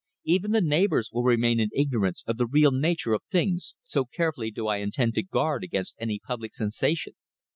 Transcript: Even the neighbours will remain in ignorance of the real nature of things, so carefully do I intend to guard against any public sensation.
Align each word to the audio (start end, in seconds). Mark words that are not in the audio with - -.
Even 0.23 0.49
the 0.49 0.61
neighbours 0.61 1.11
will 1.13 1.21
remain 1.21 1.59
in 1.59 1.69
ignorance 1.75 2.23
of 2.25 2.37
the 2.37 2.47
real 2.47 2.71
nature 2.71 3.13
of 3.13 3.21
things, 3.29 3.75
so 3.83 4.03
carefully 4.03 4.49
do 4.49 4.65
I 4.65 4.77
intend 4.77 5.13
to 5.13 5.21
guard 5.21 5.63
against 5.63 5.95
any 5.99 6.17
public 6.17 6.55
sensation. 6.55 7.13